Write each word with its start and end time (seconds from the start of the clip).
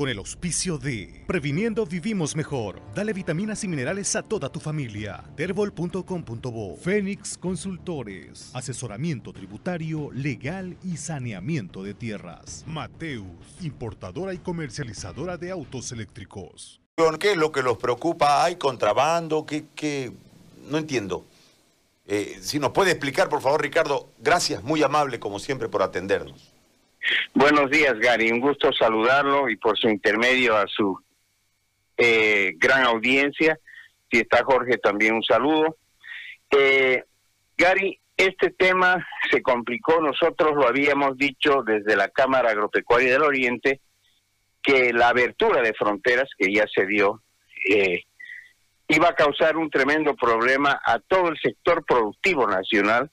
con 0.00 0.08
el 0.08 0.16
auspicio 0.16 0.78
de 0.78 1.24
Previniendo 1.26 1.84
Vivimos 1.84 2.34
Mejor. 2.34 2.80
Dale 2.94 3.12
vitaminas 3.12 3.64
y 3.64 3.68
minerales 3.68 4.16
a 4.16 4.22
toda 4.22 4.48
tu 4.48 4.58
familia. 4.58 5.22
Terbol.com.bo 5.36 6.76
Fénix 6.78 7.36
Consultores. 7.36 8.50
Asesoramiento 8.54 9.34
tributario, 9.34 10.10
legal 10.14 10.78
y 10.82 10.96
saneamiento 10.96 11.82
de 11.82 11.92
tierras. 11.92 12.64
Mateus, 12.66 13.26
importadora 13.60 14.32
y 14.32 14.38
comercializadora 14.38 15.36
de 15.36 15.50
autos 15.50 15.92
eléctricos. 15.92 16.80
¿Qué 17.18 17.32
es 17.32 17.36
lo 17.36 17.52
que 17.52 17.60
los 17.60 17.76
preocupa? 17.76 18.42
¿Hay 18.42 18.56
contrabando? 18.56 19.44
¿Qué? 19.44 20.12
No 20.70 20.78
entiendo. 20.78 21.26
Eh, 22.06 22.38
si 22.40 22.58
nos 22.58 22.70
puede 22.70 22.92
explicar, 22.92 23.28
por 23.28 23.42
favor, 23.42 23.60
Ricardo, 23.60 24.08
gracias, 24.18 24.62
muy 24.62 24.82
amable 24.82 25.20
como 25.20 25.38
siempre 25.38 25.68
por 25.68 25.82
atendernos. 25.82 26.54
Buenos 27.34 27.70
días, 27.70 27.98
Gary. 27.98 28.30
Un 28.30 28.40
gusto 28.40 28.72
saludarlo 28.72 29.48
y 29.48 29.56
por 29.56 29.78
su 29.78 29.88
intermedio 29.88 30.56
a 30.56 30.66
su 30.66 30.98
eh, 31.96 32.54
gran 32.56 32.84
audiencia. 32.84 33.58
Si 34.10 34.18
está 34.18 34.44
Jorge, 34.44 34.78
también 34.78 35.14
un 35.14 35.22
saludo. 35.22 35.76
Eh, 36.50 37.04
Gary, 37.56 37.98
este 38.16 38.50
tema 38.50 39.06
se 39.30 39.42
complicó. 39.42 40.00
Nosotros 40.00 40.54
lo 40.54 40.68
habíamos 40.68 41.16
dicho 41.16 41.62
desde 41.62 41.96
la 41.96 42.08
Cámara 42.08 42.50
Agropecuaria 42.50 43.12
del 43.12 43.22
Oriente, 43.22 43.80
que 44.62 44.92
la 44.92 45.08
abertura 45.08 45.62
de 45.62 45.74
fronteras 45.74 46.28
que 46.36 46.52
ya 46.52 46.66
se 46.74 46.84
dio 46.86 47.22
eh, 47.68 48.02
iba 48.88 49.08
a 49.08 49.14
causar 49.14 49.56
un 49.56 49.70
tremendo 49.70 50.14
problema 50.16 50.80
a 50.84 50.98
todo 50.98 51.28
el 51.28 51.38
sector 51.38 51.84
productivo 51.84 52.46
nacional, 52.46 53.10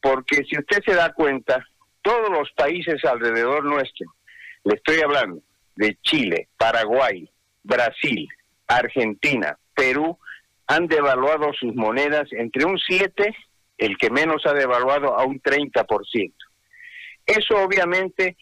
porque 0.00 0.44
si 0.44 0.58
usted 0.58 0.82
se 0.84 0.94
da 0.94 1.12
cuenta, 1.12 1.64
todos 2.06 2.30
los 2.30 2.48
países 2.52 3.04
alrededor 3.04 3.64
nuestro, 3.64 4.06
le 4.62 4.76
estoy 4.76 5.00
hablando 5.00 5.42
de 5.74 5.98
Chile, 6.02 6.46
Paraguay, 6.56 7.28
Brasil, 7.64 8.28
Argentina, 8.68 9.58
Perú, 9.74 10.16
han 10.68 10.86
devaluado 10.86 11.52
sus 11.58 11.74
monedas 11.74 12.28
entre 12.30 12.64
un 12.64 12.78
7, 12.78 13.34
el 13.78 13.98
que 13.98 14.10
menos 14.10 14.46
ha 14.46 14.52
devaluado, 14.52 15.18
a 15.18 15.24
un 15.24 15.42
30%. 15.42 16.32
Eso 17.26 17.56
obviamente, 17.56 18.36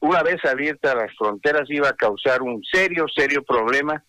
una 0.00 0.22
vez 0.22 0.42
abiertas 0.46 0.94
las 0.94 1.14
fronteras, 1.14 1.68
iba 1.68 1.90
a 1.90 1.96
causar 1.96 2.40
un 2.40 2.62
serio, 2.64 3.04
serio 3.14 3.42
problema 3.42 4.02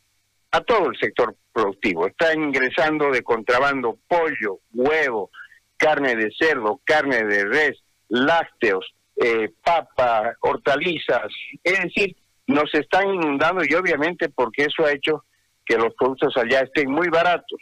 a 0.52 0.62
todo 0.62 0.90
el 0.90 0.98
sector 0.98 1.36
productivo. 1.52 2.08
Están 2.08 2.42
ingresando 2.42 3.12
de 3.12 3.24
contrabando 3.24 3.98
pollo, 4.08 4.60
huevo, 4.74 5.32
carne 5.76 6.16
de 6.16 6.32
cerdo, 6.40 6.80
carne 6.86 7.26
de 7.26 7.44
res, 7.44 7.85
lácteos, 8.10 8.86
eh, 9.16 9.52
papa, 9.64 10.36
hortalizas, 10.42 11.28
es 11.64 11.84
decir, 11.84 12.16
nos 12.48 12.74
están 12.74 13.14
inundando 13.14 13.64
y 13.64 13.74
obviamente 13.74 14.30
porque 14.30 14.64
eso 14.64 14.86
ha 14.86 14.92
hecho 14.92 15.24
que 15.66 15.78
los 15.78 15.94
productos 15.96 16.36
allá 16.38 16.62
estén 16.62 16.92
muy 16.92 17.08
baratos. 17.10 17.60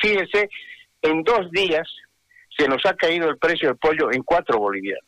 Fíjese, 0.00 0.48
en 1.02 1.22
dos 1.22 1.50
días 1.50 1.88
se 2.56 2.66
nos 2.68 2.84
ha 2.86 2.94
caído 2.94 3.28
el 3.28 3.38
precio 3.38 3.68
del 3.68 3.78
pollo 3.78 4.10
en 4.12 4.22
cuatro 4.22 4.58
bolivianos. 4.58 5.04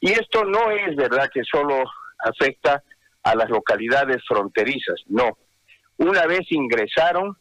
Y 0.00 0.10
esto 0.10 0.44
no 0.44 0.70
es 0.70 0.96
verdad 0.96 1.30
que 1.32 1.42
solo 1.44 1.84
afecta 2.18 2.82
a 3.22 3.34
las 3.34 3.48
localidades 3.48 4.22
fronterizas, 4.26 5.00
no. 5.06 5.38
Una 5.96 6.26
vez 6.26 6.40
ingresaron, 6.50 7.36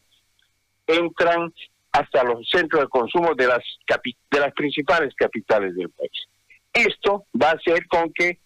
entran 0.85 1.51
hasta 1.91 2.23
los 2.23 2.47
centros 2.49 2.83
de 2.83 2.87
consumo 2.87 3.35
de 3.35 3.47
las, 3.47 3.63
de 4.31 4.39
las 4.39 4.53
principales 4.53 5.13
capitales 5.15 5.75
del 5.75 5.89
país. 5.89 6.11
Esto 6.73 7.25
va 7.41 7.49
a 7.49 7.53
hacer 7.53 7.85
con 7.87 8.13
que 8.13 8.39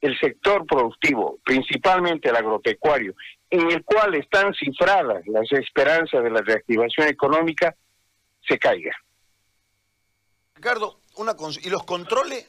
el 0.00 0.18
sector 0.18 0.66
productivo, 0.66 1.38
principalmente 1.44 2.28
el 2.28 2.36
agropecuario, 2.36 3.14
en 3.50 3.70
el 3.70 3.84
cual 3.84 4.14
están 4.14 4.54
cifradas 4.54 5.26
las 5.26 5.50
esperanzas 5.52 6.22
de 6.22 6.30
la 6.30 6.40
reactivación 6.40 7.08
económica, 7.08 7.74
se 8.46 8.58
caiga. 8.58 8.94
Ricardo, 10.54 11.00
una 11.16 11.34
¿y 11.62 11.70
los 11.70 11.84
controles? 11.84 12.46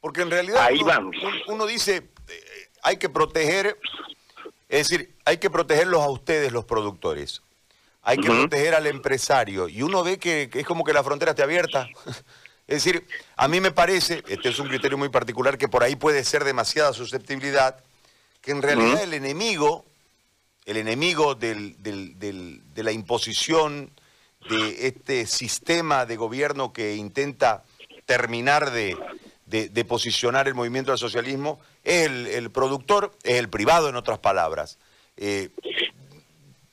Porque 0.00 0.22
en 0.22 0.30
realidad 0.30 0.64
Ahí 0.64 0.82
vamos. 0.82 1.16
uno 1.48 1.66
dice, 1.66 1.96
eh, 2.28 2.42
hay 2.82 2.96
que 2.96 3.08
proteger, 3.08 3.78
es 4.68 4.88
decir, 4.88 5.14
hay 5.24 5.38
que 5.38 5.50
protegerlos 5.50 6.00
a 6.02 6.08
ustedes 6.08 6.52
los 6.52 6.64
productores, 6.64 7.42
hay 8.02 8.18
que 8.18 8.28
proteger 8.28 8.74
al 8.74 8.86
empresario, 8.86 9.68
y 9.68 9.82
uno 9.82 10.02
ve 10.02 10.18
que, 10.18 10.48
que 10.50 10.60
es 10.60 10.66
como 10.66 10.84
que 10.84 10.92
la 10.92 11.04
frontera 11.04 11.32
esté 11.32 11.42
abierta. 11.42 11.88
Es 12.68 12.84
decir, 12.84 13.06
a 13.36 13.48
mí 13.48 13.62
me 13.62 13.70
parece, 13.70 14.22
este 14.28 14.50
es 14.50 14.58
un 14.58 14.68
criterio 14.68 14.98
muy 14.98 15.08
particular, 15.08 15.56
que 15.56 15.68
por 15.68 15.82
ahí 15.82 15.96
puede 15.96 16.22
ser 16.22 16.44
demasiada 16.44 16.92
susceptibilidad, 16.92 17.82
que 18.42 18.50
en 18.50 18.60
realidad 18.60 19.02
el 19.02 19.14
enemigo, 19.14 19.86
el 20.66 20.76
enemigo 20.76 21.34
del, 21.34 21.82
de 21.82 22.82
la 22.82 22.92
imposición 22.92 23.90
de 24.50 24.86
este 24.86 25.26
sistema 25.26 26.06
de 26.06 26.16
gobierno 26.16 26.72
que 26.72 26.94
intenta 26.96 27.64
terminar 28.04 28.70
de, 28.70 28.96
posicionar 29.86 30.48
el 30.48 30.54
movimiento 30.54 30.90
del 30.90 30.98
socialismo, 30.98 31.60
es 31.84 32.06
el, 32.06 32.50
productor, 32.50 33.12
es 33.22 33.36
el 33.36 33.48
privado 33.48 33.88
en 33.88 33.96
otras 33.96 34.18
palabras. 34.18 34.78
Eh, 35.16 35.50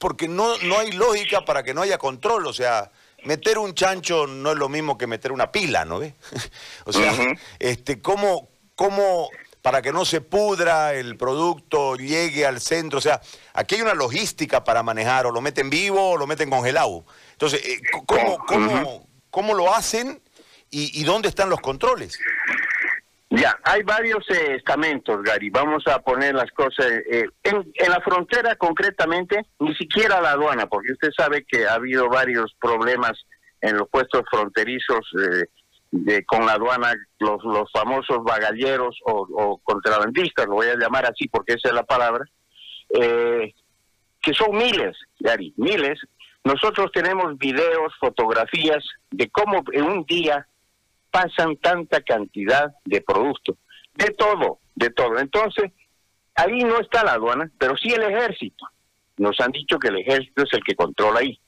porque 0.06 0.28
no, 0.28 0.56
no 0.60 0.78
hay 0.78 0.92
lógica 0.92 1.46
para 1.46 1.64
que 1.64 1.74
no 1.74 1.82
haya 1.82 1.98
control, 1.98 2.46
o 2.46 2.54
sea, 2.54 2.92
meter 3.24 3.58
un 3.58 3.74
chancho 3.74 4.28
no 4.28 4.52
es 4.52 4.58
lo 4.60 4.70
mismo 4.70 5.00
que 5.00 5.08
meter 5.08 5.32
una 5.32 5.52
pila, 5.52 5.84
¿no 5.84 5.98
ves? 5.98 6.14
o 6.86 6.94
sea, 6.94 7.12
este, 7.58 8.04
¿cómo, 8.04 8.48
¿cómo 8.76 9.30
para 9.64 9.82
que 9.82 9.92
no 9.92 10.06
se 10.06 10.22
pudra 10.22 10.94
el 10.94 11.18
producto, 11.18 11.96
llegue 11.96 12.46
al 12.46 12.62
centro? 12.62 13.00
O 13.00 13.02
sea, 13.02 13.20
aquí 13.56 13.74
hay 13.74 13.82
una 13.82 13.96
logística 13.96 14.64
para 14.64 14.84
manejar, 14.84 15.26
o 15.26 15.32
lo 15.32 15.42
meten 15.42 15.72
vivo 15.72 16.12
o 16.12 16.18
lo 16.18 16.28
meten 16.28 16.52
congelado. 16.52 17.04
Entonces, 17.32 17.66
eh, 17.66 17.82
¿cómo, 18.06 18.38
cómo, 18.46 19.08
cómo 19.32 19.56
lo 19.56 19.74
hacen 19.74 20.22
y, 20.70 21.04
dónde 21.04 21.30
están 21.30 21.50
los 21.50 21.62
controles? 21.62 22.20
Ya, 23.36 23.60
hay 23.64 23.84
varios 23.84 24.24
eh, 24.30 24.56
estamentos, 24.56 25.22
Gary. 25.22 25.50
Vamos 25.50 25.86
a 25.88 26.00
poner 26.00 26.34
las 26.34 26.50
cosas. 26.52 26.86
Eh, 27.12 27.28
en, 27.44 27.90
la 27.90 28.00
frontera, 28.00 28.56
concretamente, 28.56 29.46
ni 29.60 29.76
siquiera 29.76 30.22
la 30.22 30.32
aduana, 30.32 30.68
porque 30.68 30.94
usted 30.94 31.10
sabe 31.16 31.44
que 31.46 31.68
ha 31.68 31.74
habido 31.74 32.08
varios 32.08 32.56
problemas 32.62 33.12
en 33.60 33.76
los 33.76 33.90
puestos 33.90 34.22
fronterizos 34.32 35.06
eh, 35.20 35.48
de, 35.92 36.24
con 36.24 36.46
la 36.46 36.54
aduana, 36.54 36.94
los, 37.20 37.44
los 37.44 37.70
famosos 37.74 38.24
bagalleros 38.24 38.98
o, 39.06 39.28
o, 39.34 39.58
contrabandistas, 39.64 40.48
lo 40.48 40.56
voy 40.56 40.68
a 40.68 40.78
llamar 40.78 41.06
así 41.06 41.28
porque 41.28 41.54
esa 41.54 41.70
es 41.70 41.76
la 41.76 41.84
palabra, 41.84 42.24
que 42.90 44.34
son 44.34 44.56
miles, 44.56 44.96
Gary, 45.20 45.54
miles. 45.58 46.00
Nosotros 46.46 46.90
tenemos 46.94 47.38
videos, 47.38 47.94
fotografías 48.00 48.84
de 49.12 49.30
cómo 49.30 49.62
en 49.74 49.84
un 49.84 50.06
día 50.06 50.48
pasan 51.16 51.56
tanta 51.56 52.02
cantidad 52.02 52.76
de 52.84 53.00
productos, 53.00 53.56
de 53.94 54.10
todo, 54.10 54.60
de 54.76 54.90
todo. 54.90 55.18
Entonces, 55.18 55.72
ahí 56.36 56.60
no 56.66 56.78
está 56.82 57.06
la 57.06 57.14
aduana, 57.14 57.50
pero 57.58 57.78
sí 57.78 57.88
el 57.94 58.04
ejército. 58.04 58.66
Nos 59.16 59.40
han 59.40 59.54
dicho 59.54 59.80
que 59.80 59.88
el 59.88 60.00
ejército 60.00 60.44
es 60.44 60.52
el 60.52 60.64
que 60.66 60.76
controla 60.76 61.22
ahí. 61.22 61.40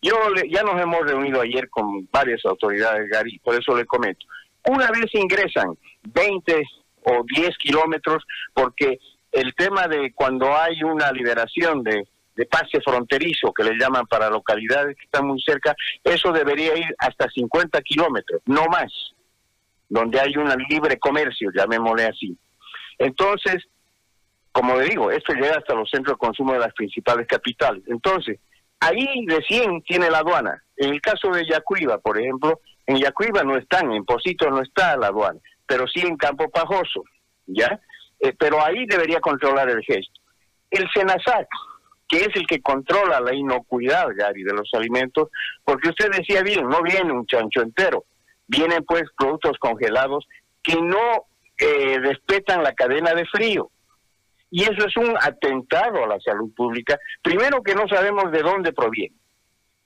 Yo 0.00 0.14
ya 0.48 0.62
nos 0.62 0.80
hemos 0.80 1.02
reunido 1.02 1.42
ayer 1.42 1.68
con 1.68 2.08
varias 2.10 2.42
autoridades, 2.46 3.10
Gary, 3.10 3.38
por 3.40 3.54
eso 3.54 3.76
le 3.76 3.84
comento. 3.84 4.24
Una 4.66 4.90
vez 4.90 5.14
ingresan 5.14 5.76
20 6.02 6.62
o 7.04 7.22
10 7.36 7.58
kilómetros, 7.58 8.24
porque 8.54 8.98
el 9.32 9.54
tema 9.54 9.86
de 9.86 10.14
cuando 10.14 10.56
hay 10.56 10.82
una 10.82 11.12
liberación 11.12 11.82
de, 11.82 12.08
de 12.40 12.46
pase 12.46 12.80
fronterizo, 12.80 13.52
que 13.52 13.64
le 13.64 13.76
llaman 13.78 14.06
para 14.06 14.30
localidades 14.30 14.96
que 14.96 15.04
están 15.04 15.26
muy 15.26 15.38
cerca, 15.42 15.76
eso 16.02 16.32
debería 16.32 16.74
ir 16.74 16.94
hasta 16.96 17.28
50 17.28 17.78
kilómetros, 17.82 18.40
no 18.46 18.64
más, 18.64 18.90
donde 19.90 20.18
hay 20.18 20.34
un 20.38 20.48
libre 20.70 20.98
comercio, 20.98 21.50
llamémosle 21.54 22.06
así. 22.06 22.38
Entonces, 22.98 23.66
como 24.52 24.74
le 24.78 24.86
digo, 24.86 25.10
esto 25.10 25.34
llega 25.34 25.58
hasta 25.58 25.74
los 25.74 25.90
centros 25.90 26.14
de 26.16 26.26
consumo 26.26 26.54
de 26.54 26.60
las 26.60 26.72
principales 26.72 27.26
capitales. 27.26 27.82
Entonces, 27.88 28.40
ahí 28.80 29.26
recién 29.28 29.82
tiene 29.82 30.08
la 30.08 30.20
aduana. 30.20 30.64
En 30.78 30.94
el 30.94 31.00
caso 31.02 31.28
de 31.28 31.46
Yacuiba, 31.46 31.98
por 31.98 32.18
ejemplo, 32.18 32.60
en 32.86 32.96
Yacuiba 32.96 33.44
no 33.44 33.58
están, 33.58 33.92
en 33.92 34.06
Posito 34.06 34.48
no 34.48 34.62
está 34.62 34.96
la 34.96 35.08
aduana, 35.08 35.40
pero 35.66 35.86
sí 35.86 36.00
en 36.00 36.16
Campo 36.16 36.48
Pajoso, 36.48 37.04
¿ya? 37.46 37.78
Eh, 38.18 38.32
pero 38.38 38.64
ahí 38.64 38.86
debería 38.86 39.20
controlar 39.20 39.68
el 39.68 39.82
gesto. 39.82 40.20
El 40.70 40.88
SENASAC, 40.94 41.46
que 42.10 42.22
es 42.22 42.34
el 42.34 42.46
que 42.46 42.60
controla 42.60 43.20
la 43.20 43.32
inocuidad, 43.32 44.08
Gary, 44.16 44.42
de 44.42 44.52
los 44.52 44.68
alimentos, 44.74 45.28
porque 45.64 45.90
usted 45.90 46.10
decía 46.10 46.42
bien, 46.42 46.68
no 46.68 46.82
viene 46.82 47.12
un 47.12 47.24
chancho 47.24 47.62
entero, 47.62 48.04
vienen 48.48 48.84
pues 48.84 49.04
productos 49.16 49.56
congelados 49.60 50.26
que 50.60 50.74
no 50.74 51.26
eh, 51.56 51.98
respetan 52.00 52.64
la 52.64 52.72
cadena 52.72 53.14
de 53.14 53.24
frío. 53.26 53.70
Y 54.50 54.64
eso 54.64 54.84
es 54.84 54.96
un 54.96 55.16
atentado 55.20 56.02
a 56.02 56.08
la 56.08 56.18
salud 56.18 56.52
pública. 56.52 56.98
Primero 57.22 57.62
que 57.62 57.76
no 57.76 57.86
sabemos 57.86 58.32
de 58.32 58.42
dónde 58.42 58.72
proviene. 58.72 59.14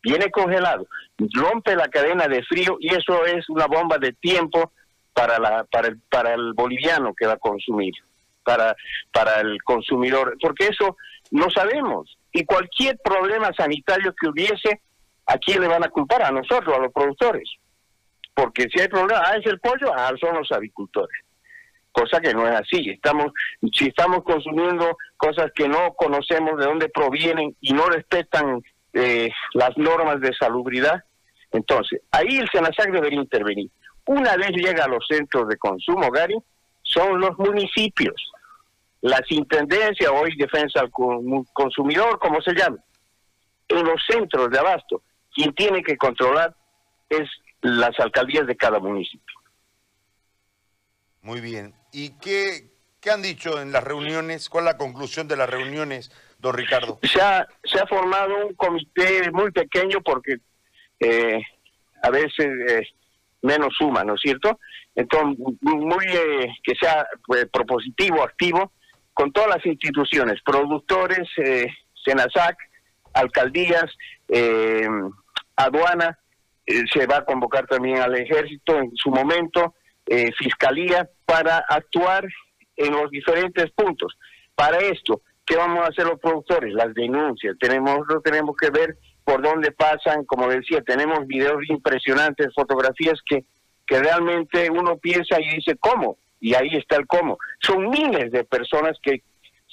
Viene 0.02 0.30
congelado, 0.30 0.86
rompe 1.34 1.76
la 1.76 1.88
cadena 1.88 2.26
de 2.26 2.42
frío 2.44 2.78
y 2.80 2.88
eso 2.88 3.26
es 3.26 3.48
una 3.50 3.66
bomba 3.66 3.98
de 3.98 4.12
tiempo 4.14 4.72
para, 5.12 5.38
la, 5.38 5.64
para, 5.64 6.34
el, 6.34 6.54
boliviano 6.54 7.12
que 7.14 7.26
va 7.26 7.34
a 7.34 7.38
consumir. 7.38 7.92
para 8.44 9.40
el 9.40 9.62
consumidor, 9.62 10.36
porque 10.40 10.68
eso 10.68 10.96
no 11.30 11.50
sabemos. 11.50 12.16
Y 12.32 12.44
cualquier 12.44 12.98
problema 12.98 13.50
sanitario 13.56 14.14
que 14.20 14.28
hubiese, 14.28 14.80
¿a 15.26 15.38
quién 15.38 15.60
le 15.60 15.68
van 15.68 15.84
a 15.84 15.88
culpar? 15.88 16.22
A 16.22 16.30
nosotros, 16.30 16.76
a 16.76 16.80
los 16.80 16.92
productores. 16.92 17.48
Porque 18.34 18.66
si 18.68 18.80
hay 18.80 18.88
problema, 18.88 19.22
ah, 19.24 19.36
es 19.36 19.46
el 19.46 19.60
pollo, 19.60 19.92
ah, 19.94 20.12
son 20.20 20.36
los 20.36 20.50
avicultores. 20.50 21.16
Cosa 21.92 22.20
que 22.20 22.34
no 22.34 22.48
es 22.48 22.54
así. 22.54 22.90
Estamos, 22.90 23.32
si 23.72 23.86
estamos 23.86 24.24
consumiendo 24.24 24.96
cosas 25.16 25.52
que 25.54 25.68
no 25.68 25.94
conocemos 25.94 26.58
de 26.58 26.64
dónde 26.64 26.88
provienen 26.88 27.54
y 27.60 27.72
no 27.72 27.86
respetan 27.86 28.60
eh, 28.92 29.30
las 29.52 29.76
normas 29.76 30.20
de 30.20 30.32
salubridad, 30.34 31.04
entonces 31.52 32.00
ahí 32.10 32.38
el 32.38 32.48
SENASAC 32.50 32.90
debería 32.90 33.20
intervenir. 33.20 33.70
Una 34.06 34.36
vez 34.36 34.50
llega 34.50 34.84
a 34.84 34.88
los 34.88 35.06
centros 35.08 35.48
de 35.48 35.56
consumo, 35.56 36.10
Gary, 36.10 36.36
son 36.82 37.20
los 37.20 37.38
municipios, 37.38 38.14
las 39.04 39.30
intendencias, 39.30 40.10
hoy 40.10 40.34
defensa 40.34 40.80
al 40.80 40.90
consumidor, 41.52 42.18
como 42.18 42.40
se 42.40 42.54
llama, 42.54 42.78
en 43.68 43.84
los 43.84 44.00
centros 44.08 44.50
de 44.50 44.58
abasto, 44.58 45.02
quien 45.34 45.54
tiene 45.54 45.82
que 45.82 45.98
controlar 45.98 46.56
es 47.10 47.28
las 47.60 48.00
alcaldías 48.00 48.46
de 48.46 48.56
cada 48.56 48.78
municipio. 48.78 49.36
Muy 51.20 51.42
bien. 51.42 51.74
¿Y 51.92 52.18
qué, 52.18 52.70
qué 52.98 53.10
han 53.10 53.20
dicho 53.20 53.60
en 53.60 53.72
las 53.72 53.84
reuniones? 53.84 54.48
¿Cuál 54.48 54.64
es 54.64 54.72
la 54.72 54.78
conclusión 54.78 55.28
de 55.28 55.36
las 55.36 55.50
reuniones, 55.50 56.10
don 56.38 56.54
Ricardo? 56.54 56.98
Se 57.02 57.20
ha, 57.20 57.46
se 57.62 57.78
ha 57.78 57.86
formado 57.86 58.46
un 58.46 58.54
comité 58.54 59.30
muy 59.32 59.50
pequeño 59.50 60.00
porque 60.02 60.36
eh, 61.00 61.42
a 62.02 62.08
veces 62.08 62.46
eh, 62.70 62.88
menos 63.42 63.74
suma, 63.76 64.02
¿no 64.02 64.14
es 64.14 64.20
cierto? 64.22 64.58
Entonces, 64.94 65.44
muy 65.60 66.06
eh, 66.06 66.54
que 66.62 66.74
sea 66.80 67.06
pues, 67.26 67.46
propositivo, 67.52 68.22
activo, 68.22 68.72
con 69.14 69.32
todas 69.32 69.48
las 69.56 69.64
instituciones, 69.64 70.40
productores, 70.44 71.28
eh, 71.38 71.66
Senasac, 72.04 72.56
alcaldías, 73.14 73.86
eh, 74.28 74.86
aduana, 75.56 76.18
eh, 76.66 76.82
se 76.92 77.06
va 77.06 77.18
a 77.18 77.24
convocar 77.24 77.66
también 77.66 77.98
al 77.98 78.14
ejército 78.16 78.76
en 78.78 78.90
su 78.96 79.10
momento, 79.10 79.74
eh, 80.06 80.30
fiscalía, 80.36 81.08
para 81.24 81.58
actuar 81.68 82.26
en 82.76 82.92
los 82.92 83.10
diferentes 83.10 83.70
puntos. 83.70 84.16
Para 84.54 84.78
esto, 84.78 85.22
¿qué 85.46 85.56
vamos 85.56 85.84
a 85.84 85.88
hacer 85.88 86.06
los 86.06 86.20
productores? 86.20 86.74
Las 86.74 86.92
denuncias. 86.94 87.56
Tenemos, 87.58 88.00
tenemos 88.22 88.56
que 88.56 88.70
ver 88.70 88.96
por 89.24 89.42
dónde 89.42 89.72
pasan, 89.72 90.24
como 90.24 90.48
decía, 90.48 90.82
tenemos 90.82 91.26
videos 91.26 91.62
impresionantes, 91.68 92.52
fotografías 92.54 93.20
que, 93.24 93.44
que 93.86 93.98
realmente 93.98 94.68
uno 94.70 94.98
piensa 94.98 95.40
y 95.40 95.56
dice, 95.56 95.76
¿cómo? 95.78 96.18
Y 96.44 96.54
ahí 96.54 96.68
está 96.76 96.96
el 96.96 97.06
cómo. 97.06 97.38
Son 97.58 97.88
miles 97.88 98.30
de 98.30 98.44
personas 98.44 98.98
que 99.02 99.22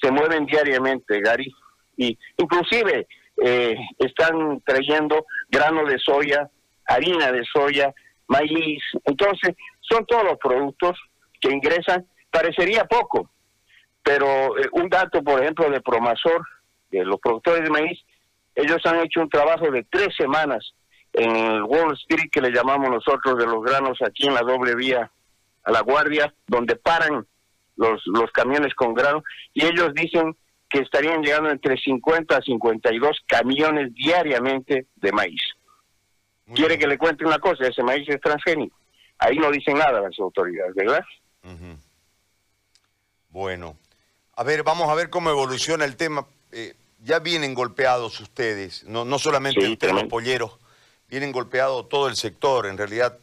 se 0.02 0.10
mueven 0.10 0.46
diariamente, 0.46 1.20
Gary, 1.20 1.54
y 1.98 2.18
inclusive 2.38 3.08
eh, 3.44 3.76
están 4.00 4.62
trayendo 4.62 5.26
grano 5.50 5.84
de 5.84 6.00
soya, 6.00 6.50
harina 6.86 7.30
de 7.34 7.44
soya, 7.44 7.94
maíz. 8.28 8.82
Entonces, 9.04 9.54
son 9.82 10.06
todos 10.06 10.24
los 10.24 10.38
productos 10.38 10.98
que 11.42 11.52
ingresan. 11.52 12.08
Parecería 12.32 12.86
poco, 12.86 13.30
pero 14.02 14.58
eh, 14.58 14.70
un 14.72 14.88
dato, 14.88 15.22
por 15.22 15.42
ejemplo, 15.42 15.70
de 15.70 15.82
Promasor, 15.82 16.42
de 16.90 17.04
los 17.04 17.20
productores 17.20 17.66
de 17.66 17.70
maíz, 17.70 18.00
ellos 18.56 18.80
han 18.86 19.02
hecho 19.02 19.20
un 19.20 19.30
trabajo 19.30 19.70
de 19.70 19.86
tres 19.92 20.16
semanas 20.16 20.74
en 21.12 21.36
el 21.36 21.64
Wall 21.64 21.96
Street, 21.96 22.30
que 22.32 22.40
le 22.40 22.52
llamamos 22.52 22.90
nosotros 22.90 23.38
de 23.38 23.46
los 23.46 23.62
granos 23.62 23.98
aquí 24.02 24.26
en 24.26 24.36
la 24.36 24.42
doble 24.44 24.74
vía 24.74 25.12
a 25.64 25.72
la 25.72 25.82
guardia, 25.82 26.34
donde 26.48 26.76
paran 26.76 27.26
los, 27.76 28.02
los 28.06 28.32
camiones 28.32 28.74
con 28.76 28.94
grano, 28.94 29.24
y 29.54 29.66
ellos 29.66 29.94
dicen 29.94 30.36
que 30.70 30.80
estarían 30.80 31.22
llegando 31.22 31.50
entre 31.50 31.78
50 31.78 32.38
a 32.38 32.42
52 32.42 33.24
camiones 33.28 33.94
diariamente 33.94 34.88
de 34.96 35.12
maíz. 35.12 35.42
Quiere 36.54 36.78
que 36.78 36.88
le 36.88 36.98
cuente 36.98 37.26
una 37.26 37.40
cosa, 37.40 37.68
ese 37.68 37.84
maíz 37.84 38.08
es 38.10 38.20
transgénico. 38.20 38.78
Ahí 39.20 39.38
no 39.38 39.52
dicen 39.52 39.78
nada 39.78 40.02
las 40.02 40.18
autoridades, 40.20 40.74
¿verdad? 40.76 41.04
Bueno, 43.30 43.78
a 44.36 44.44
ver, 44.44 44.64
vamos 44.64 44.90
a 44.90 44.96
ver 44.96 45.10
cómo 45.10 45.30
evoluciona 45.30 45.86
el 45.86 45.96
tema. 45.96 46.26
Eh, 46.52 46.76
ya 47.04 47.20
vienen 47.20 47.54
golpeados 47.54 48.20
ustedes, 48.20 48.84
no, 48.86 49.06
no 49.06 49.20
solamente 49.20 49.68
ustedes 49.68 49.94
los 49.94 50.04
polleros, 50.06 50.58
vienen 51.08 51.32
golpeado 51.32 51.86
todo 51.86 52.08
el 52.08 52.16
sector, 52.16 52.66
en 52.68 52.78
realidad 52.78 53.18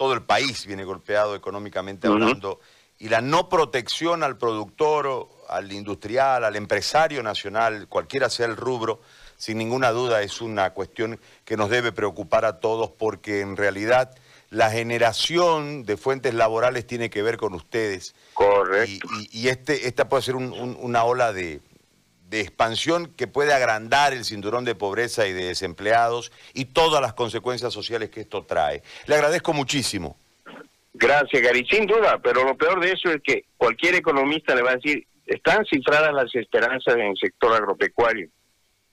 todo 0.00 0.14
el 0.14 0.22
país 0.22 0.64
viene 0.64 0.84
golpeado 0.84 1.36
económicamente 1.36 2.06
hablando, 2.06 2.58
y 2.98 3.10
la 3.10 3.20
no 3.20 3.50
protección 3.50 4.22
al 4.22 4.38
productor, 4.38 5.28
al 5.46 5.70
industrial, 5.72 6.42
al 6.42 6.56
empresario 6.56 7.22
nacional, 7.22 7.86
cualquiera 7.86 8.30
sea 8.30 8.46
el 8.46 8.56
rubro, 8.56 9.02
sin 9.36 9.58
ninguna 9.58 9.90
duda 9.90 10.22
es 10.22 10.40
una 10.40 10.70
cuestión 10.70 11.20
que 11.44 11.58
nos 11.58 11.68
debe 11.68 11.92
preocupar 11.92 12.46
a 12.46 12.60
todos 12.60 12.90
porque 12.90 13.42
en 13.42 13.58
realidad 13.58 14.16
la 14.48 14.70
generación 14.70 15.84
de 15.84 15.98
fuentes 15.98 16.32
laborales 16.32 16.86
tiene 16.86 17.10
que 17.10 17.20
ver 17.20 17.36
con 17.36 17.52
ustedes. 17.52 18.14
Correcto. 18.32 19.06
Y, 19.30 19.48
este, 19.48 19.86
esta 19.86 20.08
puede 20.08 20.22
ser 20.22 20.36
una 20.36 21.04
ola 21.04 21.34
de, 21.34 21.60
de 22.30 22.40
expansión 22.40 23.12
que 23.16 23.26
puede 23.26 23.52
agrandar 23.52 24.12
el 24.12 24.24
cinturón 24.24 24.64
de 24.64 24.76
pobreza 24.76 25.26
y 25.26 25.32
de 25.32 25.46
desempleados 25.46 26.30
y 26.54 26.66
todas 26.66 27.02
las 27.02 27.12
consecuencias 27.12 27.72
sociales 27.72 28.08
que 28.10 28.20
esto 28.20 28.44
trae. 28.44 28.82
Le 29.06 29.16
agradezco 29.16 29.52
muchísimo. 29.52 30.16
Gracias, 30.94 31.42
Gary. 31.42 31.66
Sin 31.68 31.86
duda, 31.86 32.18
pero 32.22 32.44
lo 32.44 32.56
peor 32.56 32.80
de 32.80 32.92
eso 32.92 33.10
es 33.10 33.20
que 33.22 33.46
cualquier 33.56 33.96
economista 33.96 34.54
le 34.54 34.62
va 34.62 34.70
a 34.70 34.76
decir, 34.76 35.06
están 35.26 35.64
cifradas 35.66 36.14
las 36.14 36.32
esperanzas 36.34 36.94
en 36.94 37.02
el 37.02 37.16
sector 37.16 37.52
agropecuario 37.52 38.28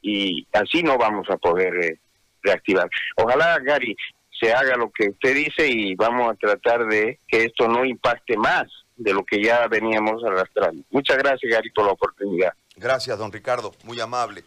y 0.02 0.48
así 0.54 0.82
no 0.82 0.98
vamos 0.98 1.30
a 1.30 1.38
poder 1.38 1.74
eh, 1.84 2.00
reactivar. 2.42 2.90
Ojalá, 3.18 3.60
Gary, 3.60 3.96
se 4.40 4.52
haga 4.52 4.78
lo 4.78 4.90
que 4.90 5.10
usted 5.10 5.36
dice 5.36 5.68
y 5.68 5.96
vamos 5.96 6.32
a 6.32 6.36
tratar 6.36 6.88
de 6.88 7.20
que 7.28 7.44
esto 7.44 7.68
no 7.68 7.86
impacte 7.86 8.36
más 8.36 8.66
de 8.98 9.14
lo 9.14 9.24
que 9.24 9.42
ya 9.42 9.68
veníamos 9.68 10.24
arrastrando. 10.24 10.84
Muchas 10.90 11.18
gracias, 11.18 11.52
Gary, 11.52 11.70
por 11.72 11.86
la 11.86 11.94
oportunidad. 11.94 12.54
Gracias, 12.76 13.18
don 13.18 13.32
Ricardo, 13.32 13.72
muy 13.84 14.00
amable. 14.00 14.44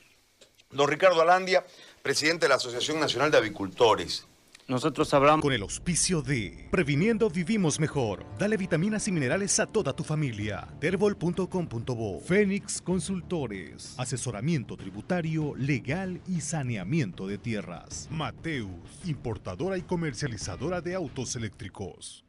Don 0.70 0.88
Ricardo 0.88 1.20
Alandia, 1.20 1.64
presidente 2.02 2.44
de 2.44 2.50
la 2.50 2.56
Asociación 2.56 3.00
Nacional 3.00 3.30
de 3.30 3.38
Avicultores. 3.38 4.26
Nosotros 4.70 5.12
hablamos 5.14 5.42
con 5.42 5.52
el 5.52 5.62
auspicio 5.62 6.22
de 6.22 6.68
Previniendo 6.70 7.28
Vivimos 7.28 7.80
Mejor. 7.80 8.24
Dale 8.38 8.56
vitaminas 8.56 9.08
y 9.08 9.10
minerales 9.10 9.58
a 9.58 9.66
toda 9.66 9.96
tu 9.96 10.04
familia. 10.04 10.68
Terbol.com.bo 10.78 12.20
Fénix 12.20 12.80
Consultores. 12.80 13.96
Asesoramiento 13.98 14.76
tributario, 14.76 15.56
legal 15.56 16.20
y 16.28 16.40
saneamiento 16.40 17.26
de 17.26 17.38
tierras. 17.38 18.06
Mateus, 18.12 18.70
importadora 19.06 19.76
y 19.76 19.82
comercializadora 19.82 20.80
de 20.80 20.94
autos 20.94 21.34
eléctricos. 21.34 22.24